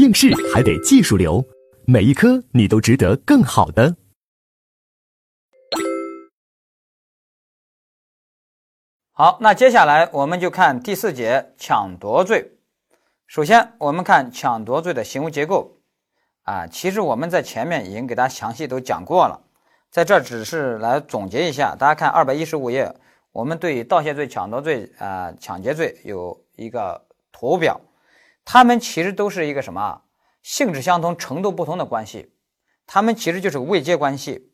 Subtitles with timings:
[0.00, 1.44] 应试还得技术流，
[1.86, 3.94] 每一科你都值得更好的。
[9.12, 12.52] 好，那接下来我们就看第四节抢夺罪。
[13.26, 15.76] 首先，我们看抢夺罪的行为结构。
[16.44, 19.38] 啊，其实我们在前面已经给大家详细都讲过了，
[19.90, 21.76] 在这只是来总结一下。
[21.78, 22.90] 大家看二百一十五页，
[23.32, 27.78] 我们对盗窃罪、抢夺罪、啊抢劫罪有一个图表，
[28.44, 30.02] 它们其实都是一个什么
[30.42, 32.32] 性质相同、程度不同的关系，
[32.86, 34.52] 它们其实就是个位接关系。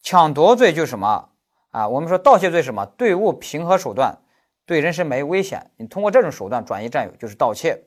[0.00, 1.30] 抢夺罪就是什么？
[1.70, 2.86] 啊，我们说盗窃罪什么？
[2.86, 4.18] 对物平和手段，
[4.64, 7.84] 对人身没危险，你通过这种手段转移占有就是盗窃，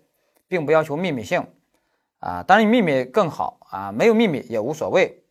[0.48, 1.48] 并不要求秘密性，
[2.20, 5.23] 啊，当然秘密更好啊，没有秘密也无所谓，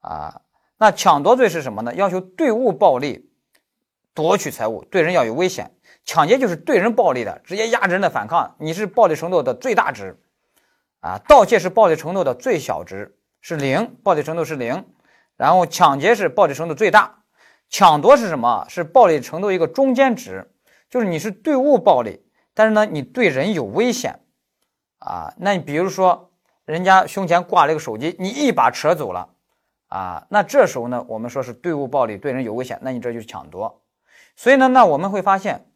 [0.00, 0.42] 啊，
[0.76, 1.94] 那抢夺罪是什么呢？
[1.94, 3.30] 要求对物暴力，
[4.14, 5.74] 夺取财物，对人要有危险。
[6.04, 10.18] 抢劫就是对人暴力的，直接压制人的反抗，你是暴力程度的最大值，
[11.00, 14.84] 啊，盗窃是暴力程度的最小值，是零，暴力程度是零，
[15.36, 17.18] 然后抢劫是暴力程度最大。
[17.68, 18.66] 抢夺是什么？
[18.68, 20.52] 是暴力程度一个中间值，
[20.90, 22.22] 就是你是对物暴力，
[22.52, 24.20] 但是呢，你对人有危险
[24.98, 25.32] 啊。
[25.38, 26.30] 那你比如说，
[26.66, 29.30] 人家胸前挂了一个手机，你一把扯走了
[29.88, 33.82] 啊，那这时候呢，我们说是对物暴力，对人有危险，那你这就是抢夺。
[34.36, 35.66] 所以呢，那我们会发现，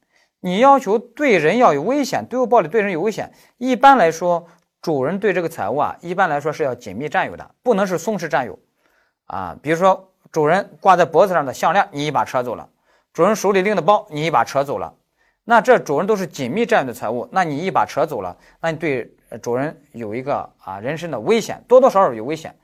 [0.41, 4.47] 你要求对人要有危险，对物暴力对人有危险，一般来说，
[4.81, 8.59] 主人对这个财物啊，一般来说是要紧密占有的，不能是松弛占有
[9.27, 9.57] 啊。
[9.63, 10.13] 比如说。
[10.33, 12.69] 主人挂在脖子上的项链，你一把扯走了；
[13.15, 14.93] 主人手里拎的包，你一把扯走了。
[15.45, 22.55] 那这主人都是紧密占有的财物，那你一把扯走了，那你对主人有一个啊人身的危险，多多少少有危险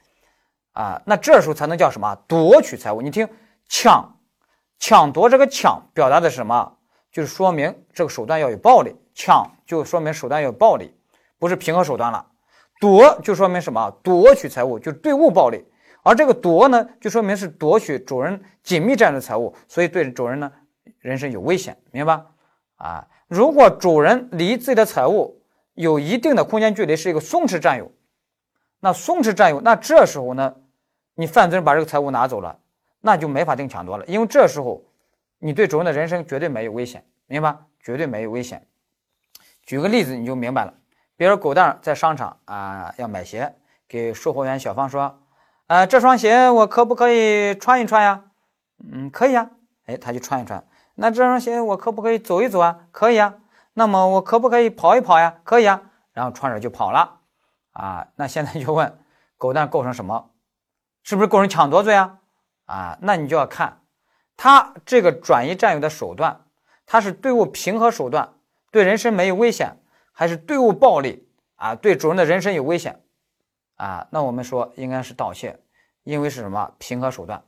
[0.73, 1.01] 啊。
[1.07, 3.01] 那这时候才能叫什么夺取财物？
[3.01, 3.27] 你听，
[3.69, 4.19] 抢、
[4.79, 6.77] 抢夺这个抢表达的是什么？
[7.13, 10.93] 就是说明这个手段要有暴力，抢就说明手段要有暴力，
[11.39, 12.27] 不是平和手段了。
[12.81, 13.91] 夺就说明什么？
[14.03, 15.65] 夺取财物就是对物暴力。
[16.03, 20.51] 而这个夺呢，就说明是夺取主人紧密占有的财物，所以对主人呢
[20.99, 22.27] 人身有危险，明白吧？
[22.77, 25.41] 啊，如果主人离自己的财物
[25.75, 27.89] 有一定的空间距离，是一个松弛占有，
[28.81, 30.53] 那松弛占有，那这时候呢，
[31.15, 32.59] 你犯罪人把这个财物拿走了，
[33.01, 34.83] 那就没法定抢夺了，因为这时候
[35.45, 37.57] 你对主人的人生绝对没有危险，明白？
[37.81, 38.65] 绝对没有危险。
[39.65, 40.73] 举个例子你就明白了，
[41.17, 43.53] 比如狗蛋在商场啊要买鞋，
[43.89, 45.19] 给售货员小芳说。
[45.67, 48.23] 啊，这双鞋我可不可以穿一穿呀？
[48.89, 49.51] 嗯，可以呀。
[49.87, 50.65] 哎，他就穿一穿。
[50.95, 52.87] 那这双鞋我可不可以走一走啊？
[52.93, 53.35] 可以呀。
[53.75, 55.41] 那么我可不可以跑一跑呀？
[55.43, 55.83] 可以呀。
[56.13, 57.19] 然后穿着就跑了。
[57.73, 58.97] 啊，那现在就问，
[59.37, 60.31] 狗蛋构成什么？
[61.03, 62.19] 是不是构成抢夺罪啊？
[62.67, 63.81] 啊，那你就要看
[64.37, 66.45] 他这个转移占有的手段，
[66.87, 68.35] 他是对物平和手段，
[68.71, 69.77] 对人身没有危险，
[70.13, 71.75] 还是对物暴力啊？
[71.75, 73.01] 对主人的人身有危险。
[73.77, 75.59] 啊，那我们说应该是盗窃，
[76.05, 77.43] 因为是什么平和手段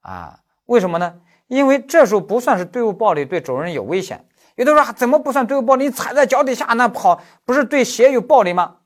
[0.00, 0.40] 啊？
[0.66, 1.20] 为什么呢？
[1.46, 4.26] 因为这时候不算是对物暴力，对主人有危险。
[4.54, 5.84] 有的说怎么不算对物暴力？
[5.84, 8.76] 你踩在脚底下那跑，不是对鞋有暴力吗？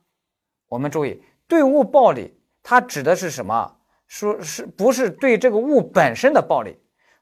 [0.67, 3.77] 我们注意，对物暴力它指的是什么？
[4.07, 6.79] 说是不是对这个物本身的暴力？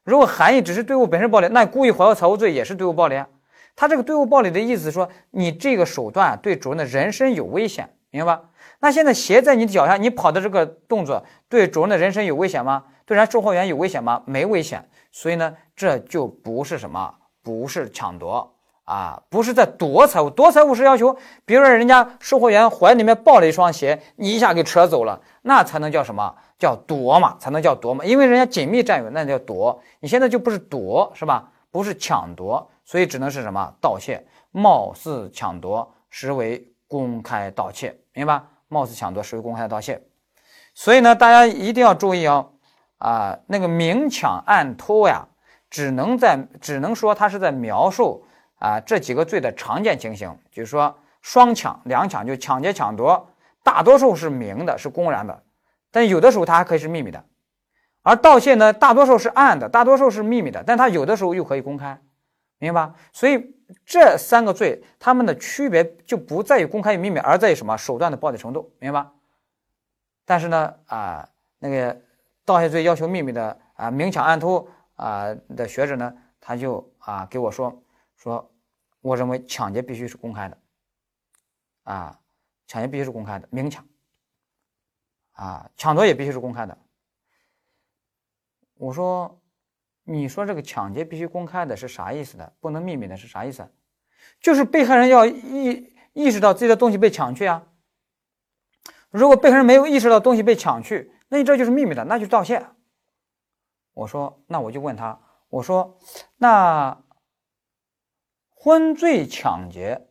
[0.08, 3.28] 如果含义只是对物本身暴力，那故意毁坏财物罪也是对物暴力啊。
[3.76, 8.44] 他这个对物暴力的意思说，你这个手段对主人的人身有危险，明白吧？
[8.80, 12.84] 那现在鞋在你脚下，你跑的这个动作对主人的人身有危险吗？
[13.04, 14.22] 对咱售货员有危险吗？
[14.24, 18.57] 没危险，所以呢，这就不是什么，不是抢夺
[18.88, 20.30] 啊，不是在夺财物。
[20.30, 26.34] 夺财物是要求，比如说人家售货员怀里面抱了一双鞋，你一下给扯走了，那才能叫什么？
[26.58, 29.78] 叫夺嘛，才能叫夺嘛，因为人家紧密占有，那叫夺。
[30.00, 31.50] 你现在就不是夺，是吧？
[31.70, 33.74] 不是抢夺，所以只能是什么？
[33.78, 38.42] 盗窃，貌似抢夺，实为公开盗窃，明白？
[38.68, 40.00] 貌似抢夺，实为公开盗窃，
[40.72, 42.52] 所以呢，大家一定要注意哦，
[42.96, 45.28] 啊，那个明抢暗偷呀，
[45.68, 48.24] 只能在只能说它是在描述
[48.58, 53.28] 啊这几个罪的常见情形，就是说双抢、两抢，就抢劫、抢夺，
[53.62, 55.42] 大多数是明的，是公然的，
[55.90, 57.24] 但有的时候它还可以是秘密的，
[58.02, 62.00] 而盗窃呢，大多数是暗的，大多数是秘密的，但它有的时候又可以公开，
[62.58, 62.94] 明白吧？
[63.12, 63.54] 所以。
[63.84, 69.12] 这三个罪，它们的区别就不在于公开与秘密，而在于什么手段的暴力程度，明白吧？
[70.24, 71.28] 但是呢，啊，
[71.58, 71.94] 那个
[72.46, 74.66] 盗窃罪要求秘密的啊，明抢暗偷
[74.96, 76.10] 啊的学者呢，
[76.40, 77.78] 他就啊给我说
[78.16, 78.50] 说，
[79.00, 80.58] 我认为抢劫必须是公开的，
[81.84, 82.20] 啊，
[82.66, 83.86] 抢劫必须是公开的，明抢，
[85.32, 86.78] 啊，抢夺也必须是公开的。
[88.74, 89.40] 我说。
[90.10, 92.50] 你说这个抢劫必须公开的是啥意思的？
[92.60, 93.70] 不能秘密的是啥意思？
[94.40, 97.66] 就是被害人要意意识到自己的东西被抢去啊，
[99.10, 102.66] 如果被害人没有意识到东西被抢去，那你这就是秘密的，那就盗窃。
[103.92, 105.20] 我说，那我就问他，
[105.50, 105.98] 我说，
[106.38, 106.98] 那
[108.60, 110.08] 婚罪抢劫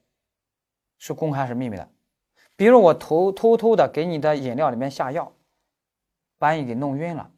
[0.98, 1.90] 是公开还是秘密的？
[2.56, 5.34] 比如我偷偷偷的给你的饮料里面下药，
[6.38, 7.30] 把你给弄晕了，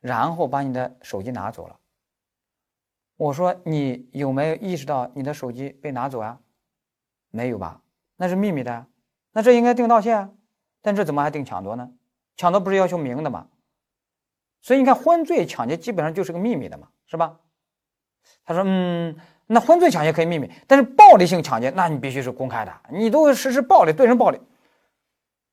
[0.00, 1.78] 然后把你的手机拿走了。
[3.16, 6.40] 我说，你有没有意识到你的手机被拿走啊？
[7.30, 7.82] 没有吧？
[8.16, 8.86] 那是秘密的，
[9.32, 10.30] 那这应该定盗窃啊。
[10.82, 11.92] 但这怎么还定抢夺呢？
[12.36, 13.48] 抢夺不是要求明的吗？
[14.62, 17.40] 所以你看，婚罪抢劫基本上就是个秘密的嘛，是吧？
[18.44, 19.16] 他说：“嗯，
[19.48, 24.40] 那婚罪抢劫可以秘密，但是暴力性抢劫，那你必须是公开的，你都实施暴力，对人暴力。”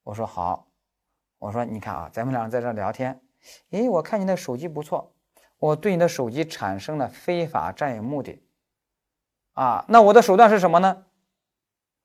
[0.03, 0.68] 我说：“好。”
[1.39, 3.19] 我说：“你看啊，咱们俩在这聊天，
[3.71, 5.12] 诶，我看你的手机不错，
[5.57, 8.42] 我对你的手机产生了非法占有目的，
[9.53, 11.06] 啊，那我的手段是什么呢？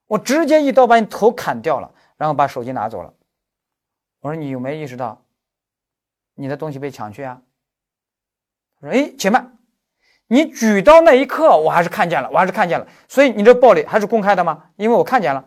[0.07, 3.15] 我直接一刀把你头砍掉了。”然后把手机拿走了。
[4.21, 5.25] 我说：“你有没有意识到，
[6.35, 7.41] 你的东西被抢去啊？”
[8.79, 9.57] 他说：“哎，且慢，
[10.33, 12.87] 你举刀那一刻，我还是看见了，我还是看见了。
[13.09, 14.71] 所以你这暴力还是公开的吗？
[14.77, 15.45] 因为我看见了，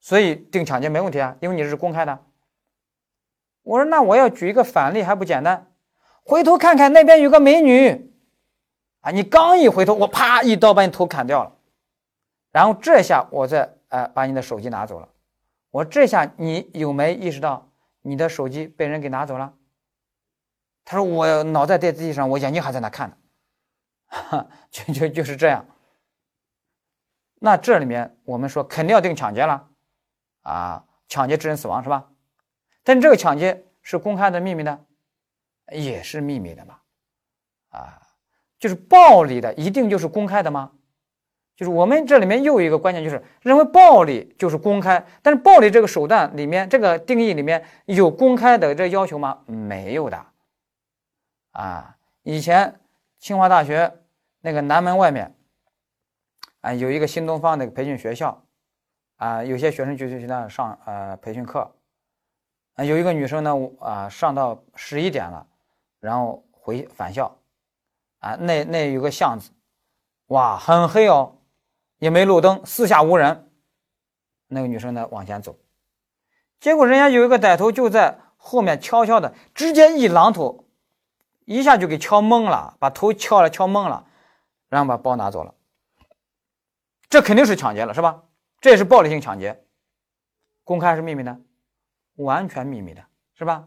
[0.00, 2.18] 所以定抢劫没问题啊，因为你是公开的。”
[3.62, 5.70] 我说：“那我要举一个反例还不简单？
[6.24, 8.10] 回头看看那边有个美女，
[9.02, 11.52] 啊，你刚一回头，我啪一刀把你头砍掉了，
[12.52, 15.06] 然后这下我再哎把你的手机拿走了。”
[15.70, 17.70] 我这下你有没意识到
[18.00, 19.52] 你的手机被人给拿走了？
[20.86, 23.16] 他说我脑袋在地上，我眼睛还在那看呢，
[24.28, 25.64] 哈，就就就是这样。
[27.40, 29.68] 那这里面我们说肯定要定抢劫了，
[30.42, 32.10] 啊，抢劫致人死亡是吧？
[32.82, 34.84] 但这个抢劫是公开的秘密的，
[35.72, 36.78] 也是秘密的嘛，
[37.68, 38.02] 啊，
[38.58, 40.72] 就是暴力的一定就是公开的吗？
[41.56, 49.42] 就是我们这里面又有一个关键，就是认为暴力就是公开，但是暴力这个手段里面，这个定义里面有公开的这要求吗？
[49.46, 50.26] 没有的。
[51.52, 52.79] 啊，以前
[53.20, 53.98] 清华大学
[54.40, 55.36] 那个南门外面
[56.62, 58.44] 啊，有一个新东方那个培训学校，
[59.16, 61.72] 啊，有些学生就去那上呃培训课，
[62.74, 65.46] 啊，有一个女生呢，啊，上到十一点了，
[66.00, 67.38] 然后回返校，
[68.18, 69.50] 啊，那那有个巷子，
[70.26, 71.36] 哇，很黑哦。
[71.98, 73.50] 也没路灯，四下无人。
[74.46, 75.58] 那个女生呢，往前走，
[76.58, 80.64] 结果人家有一个歹徒就在后面悄悄的，直接一榔头，
[81.58, 84.06] 一下就给敲懵了，把头敲了敲懵了，
[84.68, 85.54] 然后把包拿走了。
[87.08, 88.22] 这肯定是抢劫了，是吧？
[88.60, 89.64] 这也是暴力性抢劫，
[90.62, 91.36] 公开还是秘密的？
[92.16, 93.04] 完全秘密的，
[93.34, 93.66] 是吧？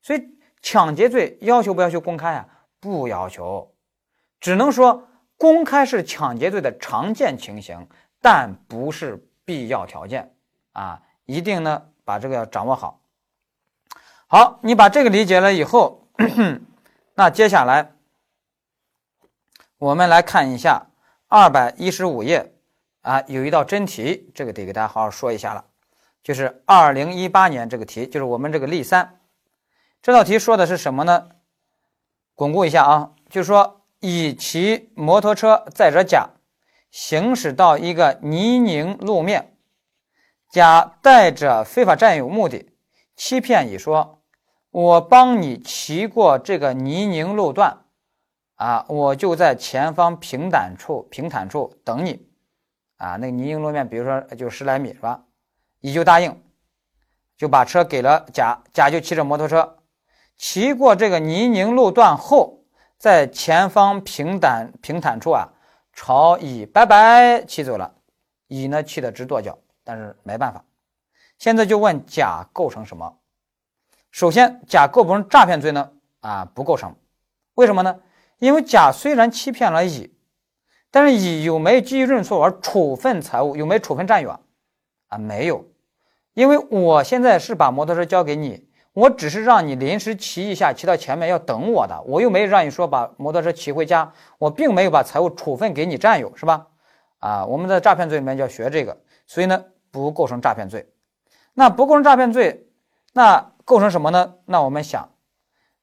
[0.00, 0.22] 所以
[0.62, 2.48] 抢劫罪要求不要求公开啊？
[2.80, 3.74] 不要求，
[4.40, 5.04] 只能说。
[5.40, 7.86] 公开是抢劫罪的常见情形，
[8.20, 10.34] 但不是必要条件
[10.72, 11.00] 啊！
[11.26, 13.00] 一定呢把这个要掌握好。
[14.26, 16.08] 好，你把这个理解了以后，
[17.18, 17.94] 那接下来
[19.76, 20.86] 我们来看一下
[21.26, 22.54] 二百一十五页
[23.00, 25.64] 啊，有一道真题，这个得给大家好好说一下了，
[26.22, 29.18] 就是二零一八年这个题，就是我们这个例三
[30.00, 31.30] 这道题说的是什么呢？
[32.36, 33.74] 巩固一下啊，就是说。
[34.00, 36.28] 乙骑摩托车载着甲
[36.88, 39.56] 行驶到一个泥泞路面，
[40.52, 42.70] 甲带着非法占有目的，
[43.16, 44.17] 欺骗乙说
[44.70, 47.78] ：“我帮你骑过这个泥泞路段，
[48.56, 52.28] 啊，我就在前方平坦处平坦处等你，
[52.96, 55.24] 啊，那个泥泞路面，比如说就十来米是吧？
[55.80, 56.42] 乙就答应，
[57.36, 59.78] 就把车给了甲，甲就骑着摩托车
[60.36, 62.54] 骑过这个泥泞路段后。”
[62.98, 65.46] 在前方平坦平坦处啊，
[65.92, 67.94] 朝乙拜拜骑走了，
[68.48, 70.64] 乙呢气得直跺脚，但是没办法。
[71.38, 73.17] 现在就问甲构成什么？
[74.10, 75.90] 首先，甲构不成诈骗罪呢？
[76.20, 76.94] 啊，不构成。
[77.54, 78.00] 为什么呢？
[78.38, 80.14] 因为甲虽然欺骗了乙，
[80.90, 83.56] 但是乙有没有基于认错而处分财物？
[83.56, 84.40] 有没有处分占有啊？
[85.08, 85.64] 啊，没有。
[86.34, 88.68] 因为我现在是把摩托车交给你。
[88.94, 96.66] 我只是让你临时骑一下，骑到前面要等我的，我又没让你说把摩托车骑回家，我并没有把财物处分给你占有，是吧？
[97.20, 100.88] 啊，我们在诈骗罪里面就要学这个，所以呢不构成诈骗罪。
[101.54, 102.66] 那不构成诈骗罪，
[103.12, 104.36] 那构成什么呢？
[104.46, 105.10] 那我们想，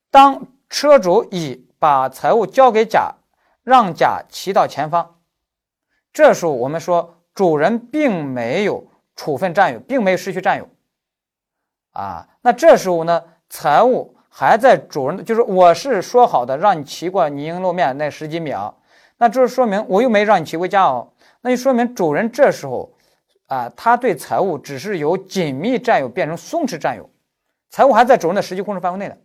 [0.09, 3.13] 当车主乙把财物交给甲，
[3.61, 5.17] 让甲骑到前方，
[6.11, 10.67] 这时候我们说主人并没有处分占有，并没有失去占有。
[11.91, 18.75] 啊，那这时候呢，财物还在主人，就是我是说好的让你骑过泥泞路面那十几秒，
[19.17, 22.91] 那这说明我又没让你骑回家哦，那就说明主人这时候
[23.45, 27.07] 啊，他对财物只是由紧密占有变成松弛占有，
[27.75, 29.17] 财物还在主人的实际控制范围内的。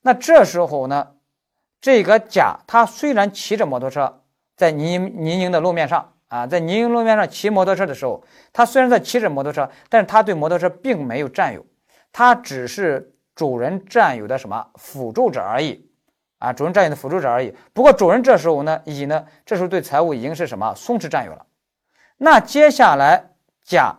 [0.00, 1.12] 那这时候呢，
[1.80, 4.24] 这个甲他虽然骑着摩托车
[4.56, 11.64] 在泥泥泞的路面上啊，在泥泞路面上骑摩托车的时候，他虽然在骑着摩托车，但是他对摩托车并没有占有，
[12.10, 15.88] 他只是主人占有的什么辅助者而已
[16.38, 17.54] 啊，主人占有的辅助者而已。
[17.72, 21.46] 不过主人这时候呢，乙呢，这时候对财物已经是什么松弛占有了。
[22.16, 23.98] 那接下来甲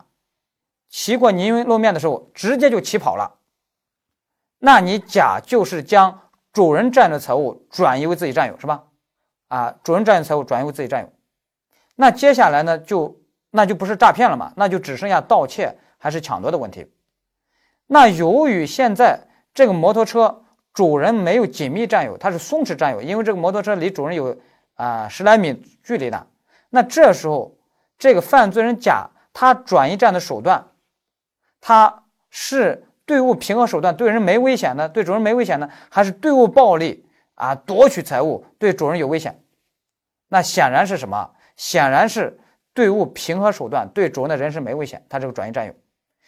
[0.89, 3.39] 骑过泥泞路面的时候，直接就骑跑了。
[4.65, 6.21] 那你甲就是将
[6.53, 8.81] 主人占的财物转移为自己占有，是吧？
[9.49, 11.11] 啊，主人占有财物转移为自己占有。
[11.95, 13.19] 那接下来呢，就
[13.51, 14.53] 那就不是诈骗了嘛？
[14.55, 16.89] 那就只剩下盗窃还是抢夺的问题。
[17.87, 19.19] 那由于现在
[19.53, 24.37] 这个摩托车主人没有紧密占有，它是松弛占有，因为这个摩托车离主人有
[24.75, 26.25] 啊十来米距离的。
[26.69, 27.57] 那这时候
[27.99, 30.65] 这个犯罪人甲他转移占的手段，
[31.59, 32.87] 他是。
[33.13, 34.89] 对物平和手段对人没危险呢？
[34.89, 35.69] 对主人没危险呢？
[35.87, 37.05] 还是对物暴力
[37.35, 37.53] 啊？
[37.53, 39.39] 夺取财物对主人有危险？
[40.29, 41.29] 那显然是什么？
[41.55, 42.39] 显然是
[42.73, 45.05] 对物平和手段对主人的人身没危险。
[45.07, 45.75] 他这个转移占有，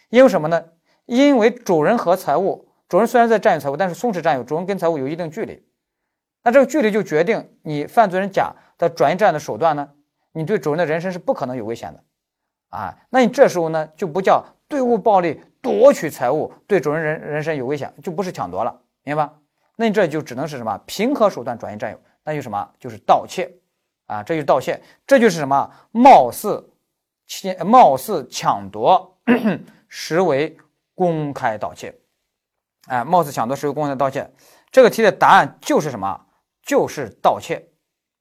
[0.09, 0.63] 因为什么呢？
[1.07, 5.65] 因为主人和财物，主人虽然在占有财物，但是松弛占有，主人跟财物有一定距离。
[6.43, 9.89] 那这个距离就决定你犯罪人甲的转移占有的手段呢？
[10.33, 12.03] 你对主人的人身是不可能有危险的
[12.69, 12.95] 啊。
[13.09, 15.41] 那你这时候呢就不叫对物暴力。
[15.65, 19.33] 夺取财物对主人人人身有危险，就不是抢夺了，明白吧？
[19.77, 23.51] 那你这就只能是什么平和手段转移占有，那就什么就是盗窃
[24.05, 26.69] 啊，这就是盗窃，这就是什么貌似
[27.25, 29.17] 窃貌似抢夺，
[29.89, 30.55] 实为
[30.93, 31.95] 公开盗窃，
[32.85, 34.31] 哎，貌似抢夺实为公开盗窃，
[34.69, 36.21] 这个题的答案就是什么？
[36.61, 37.67] 就是盗窃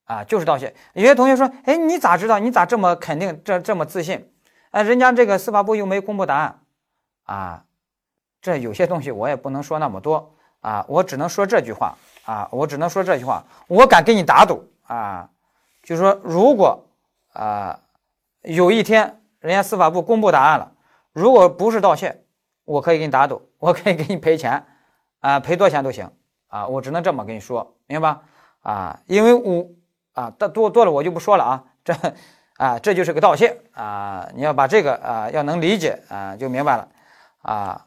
[0.05, 0.75] 啊，就是盗窃。
[0.95, 2.39] 有些同学说，哎，你咋知道？
[2.39, 3.39] 你咋这么肯定？
[3.45, 4.33] 这这么自信？
[4.71, 6.64] 哎，人家这个司法部又没公布答案。
[7.25, 7.65] 啊，
[8.41, 15.29] 这有些东西我也不能说那么多啊，我只能说这句话啊，我只能说这句话，我敢跟你打赌啊，
[15.83, 16.87] 就是说，如果
[17.33, 17.79] 啊
[18.43, 20.73] 有一天人家司法部公布答案了，
[21.13, 22.25] 如果不是盗窃，
[22.65, 24.65] 我可以给你打赌，我可以给你赔钱
[25.21, 26.11] 啊，赔多少钱都行
[26.49, 28.23] 啊，我只能这么跟你说，明白吧？
[28.63, 29.67] 啊，因为我
[30.15, 31.95] 啊，多多了我就不说了啊，这
[32.57, 36.89] 啊这就是个盗窃啊，你要把这个啊要能理解啊，就明白了。
[37.45, 37.87] 啊，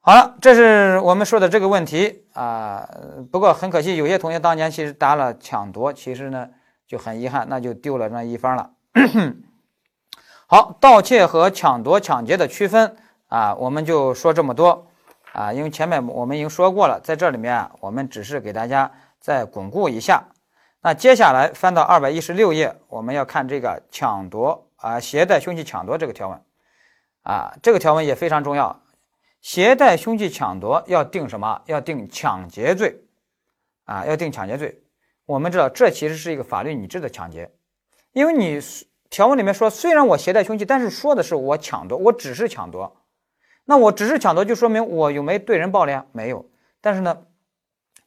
[0.00, 2.88] 好了，这是我们说的这个问题啊。
[3.30, 6.48] 不过很可惜，有些同学当年其实答了抢夺，其实呢
[6.86, 8.70] 就很遗憾，那就丢了那一方了。
[10.48, 12.96] 好，盗窃和抢夺、抢劫的区分
[13.28, 14.86] 啊，我们就说这么多
[15.32, 15.52] 啊。
[15.52, 20.24] 因为前面我们已经说过了，在这里面啊，我们只是给大家再巩固一下。
[20.80, 26.40] 那接下来翻到二百一十六页，我们要看这个抢夺啊，携带凶器抢夺这个条文。
[27.22, 28.82] 啊，这个条文也非常重要，
[29.40, 31.62] 携带凶器抢夺要定什么？
[31.66, 33.02] 要定抢劫罪，
[33.84, 34.82] 啊，要定抢劫罪。
[35.26, 37.52] 我们知道，这其实是一个法律拟制的抢劫，
[38.12, 38.58] 因为你
[39.08, 42.96] 条文里面说，虽然我携带凶器，但是说的是我抢夺，我只是抢夺。
[43.64, 46.04] 那我只是抢夺，就说明我有没对人暴力啊？
[46.12, 46.50] 没有。
[46.80, 47.26] 但是呢，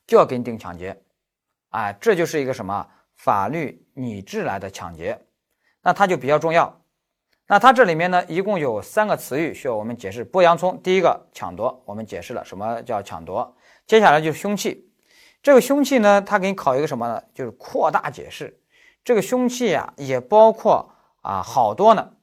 [0.05, 1.01] 就要给你定抢劫，
[1.69, 5.25] 啊，这就是一个什么法律拟制来的抢劫，
[5.81, 6.82] 那它就比较重要。
[7.53, 10.25] 那它这里面呢，一共有三个词语需要我们解释。
[10.25, 13.55] 剥洋葱，第一个抢夺，我们解释了什么叫抢夺。
[13.85, 14.89] 接下来就是凶器，
[15.43, 17.21] 这个凶器呢，它给你考一个什么呢？
[17.31, 18.59] 就是扩大解释。
[19.03, 22.13] 这个凶器啊，也包括啊好多呢，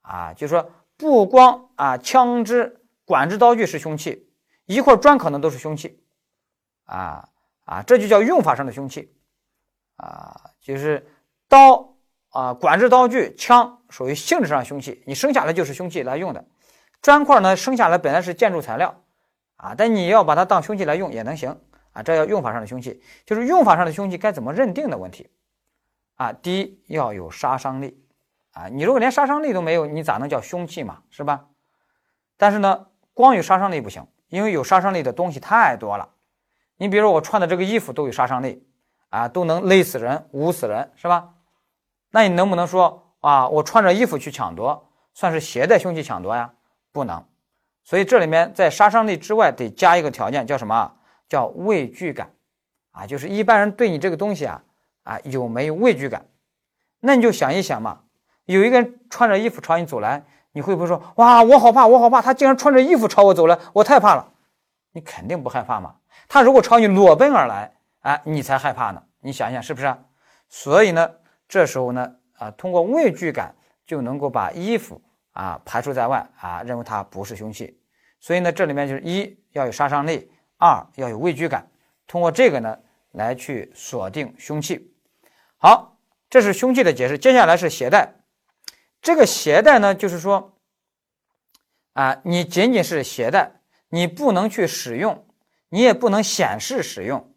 [0.00, 4.32] 啊，就是说不光啊枪支、管制刀具是凶器，
[4.66, 6.02] 一块砖可能都是凶器，
[6.86, 7.28] 啊
[7.66, 9.14] 啊，这就叫用法上的凶器，
[9.94, 11.06] 啊，就是
[11.48, 11.91] 刀。
[12.32, 16.44] 啊，管制刀具、枪属于性质上凶器，你生下来就是凶器来用的。
[17.00, 18.94] 砖块呢，生下来本来是建筑材料，
[19.56, 21.50] 啊，但你要把它当凶器来用也能行
[21.92, 22.02] 啊。
[22.02, 25.28] 这叫用法上的凶器，就是用法上的凶器该怎么认定的问题
[26.14, 26.32] 啊。
[26.32, 28.02] 第一要有杀伤力
[28.52, 31.46] 啊，你如果连杀伤力都没有，你咋能叫凶器嘛，是吧？
[32.38, 36.08] 但是呢，光有杀伤力不行，因为有杀伤力的东西太多了。
[36.78, 38.66] 你比如说我穿的这个衣服都有杀伤力
[39.10, 41.28] 啊，都能勒死人、捂死人，是吧？
[42.12, 46.52] 那你能不能说啊，我穿着衣服去抢夺，算是携带凶器抢夺呀？
[46.92, 47.24] 不能。
[47.82, 50.92] 所以这里面在杀伤力之外得加一个条件，叫什么？
[51.28, 52.30] 叫畏惧感
[52.92, 54.62] 啊，就是一般人对你这个东西啊
[55.02, 56.26] 啊有没有畏惧感？
[57.00, 58.00] 那你就想一想嘛，
[58.44, 64.28] 有一个人穿着衣服朝你走来，你会不会说哇，我好怕，我好怕，他竟然穿着衣服朝我走来，我太怕了。
[64.92, 65.96] 你肯定不害怕嘛。
[66.28, 69.02] 他如果朝你裸奔而来，哎，你才害怕呢。
[69.20, 69.96] 你想一想是不是？
[70.50, 71.10] 所以呢？
[71.52, 73.54] 这时候呢，啊，通过畏惧感
[73.84, 74.98] 就能够把衣服
[75.32, 77.78] 啊排除在外啊，认为它不是凶器。
[78.20, 81.70] 所以呢，这里面就是一要有杀伤力，二要有畏惧感，
[82.06, 82.78] 通过这个呢
[83.10, 84.94] 来去锁定凶器。
[85.58, 85.98] 好，
[86.30, 87.18] 这是凶器的解释。
[87.18, 88.14] 接下来是携带，
[89.02, 90.56] 这个携带呢，就是说
[91.92, 95.26] 啊，你仅仅是携带，你不能去使用，
[95.68, 97.30] 你也不能显示使用，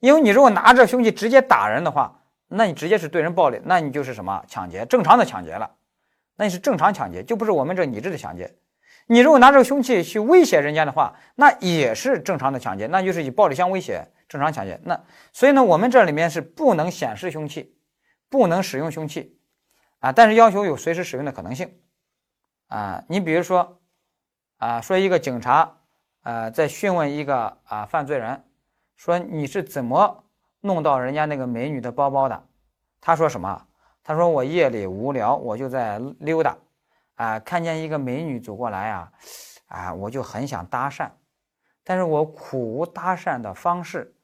[0.00, 2.20] 因为你如果拿着凶器直接打人的话，
[2.54, 5.70] 那你直接是对人暴力，那你就是什么抢劫，正常的抢劫了，
[6.36, 8.56] 那你是正常抢劫，就不是我们这拟制的抢劫。
[9.06, 14.80] 你如果拿这个凶器去威胁人家的话，那也是正常的抢劫，那就是以暴力相威胁，正常抢劫。
[14.84, 14.98] 那
[15.32, 17.76] 所以呢，我们这里面是不能显示凶器，
[18.30, 19.38] 不能使用凶器，
[19.98, 21.74] 啊，但是要求有随时使用的可能性，
[22.68, 23.80] 啊，你比如说，
[24.56, 25.76] 啊，说一个警察，
[26.22, 28.42] 呃，在讯问一个啊犯罪人，
[28.96, 30.23] 说你是怎么
[30.64, 32.48] 弄到人家那个美女的包包的？
[33.02, 33.66] 他说什么？
[34.02, 36.56] 他说我夜里无聊，我就在溜达。
[37.16, 39.12] 啊，看见一个美女走过来啊，
[39.66, 41.10] 啊，我就很想搭讪，
[41.84, 44.16] 但是我苦无搭讪的方式，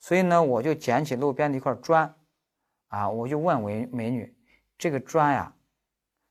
[0.00, 2.12] 所以呢，我就捡起路边的一块砖，
[2.88, 4.36] 啊，我就问美美女，
[4.76, 5.54] 这个砖呀，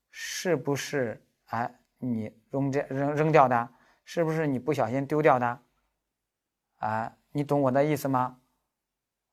[0.09, 3.69] 是不是哎你扔掉扔扔掉的？
[4.03, 5.59] 是不是你不小心丢掉的？
[6.79, 8.39] 啊，你懂我的意思吗？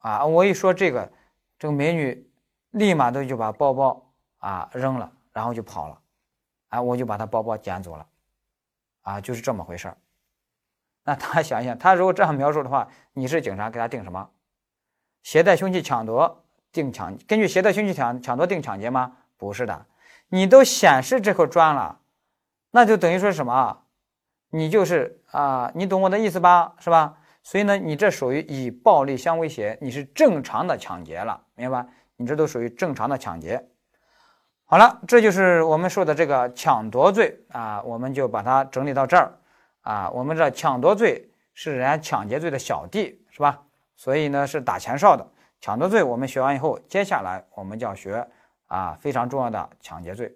[0.00, 1.10] 啊，我一说这个，
[1.58, 2.30] 这个美女
[2.72, 5.98] 立马都就把包包啊扔了，然后就跑了。
[6.68, 8.06] 啊，我就把她包包捡走了，
[9.02, 9.96] 啊，就是这么回事儿。
[11.02, 14.30] 那他想一想，他如果这样描述的话，你是警察，给他定什么？
[15.22, 17.16] 携带凶器抢夺定抢？
[17.26, 19.16] 根据携带凶器抢抢夺定抢劫吗？
[19.36, 19.86] 不是的，
[20.28, 22.00] 你都显示这块砖了，
[22.70, 23.82] 那就等于说什么？
[24.50, 26.74] 你就是啊，你懂我的意思吧？
[26.78, 27.18] 是吧？
[27.42, 31.88] 所以呢，你这属于以暴力相威胁，你是正常的抢劫了，明白吧？
[32.16, 33.66] 你这都属于正常的抢劫。
[34.64, 39.32] 好了，这就是我们说的这个抢夺罪啊，我们就把它整理到这儿
[39.80, 40.08] 啊。
[40.10, 43.62] 我们这抢夺罪是人家抢劫罪的小弟，是吧？
[43.96, 45.26] 所以呢是打前哨的。
[45.60, 48.26] 抢夺罪我们学完以后，接下来我们就要学
[48.66, 50.32] 啊非常重要的抢劫罪。